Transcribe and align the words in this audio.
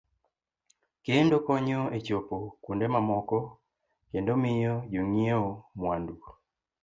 Kendo 1.05 1.35
konyo 1.45 1.81
e 1.97 1.99
chopo 2.05 2.37
kuonde 2.63 2.85
mamoko 2.93 3.39
kendo 4.11 4.33
miyo 4.43 4.75
jo 4.91 5.01
ng'iewo 5.07 5.51
mwandu. 5.79 6.15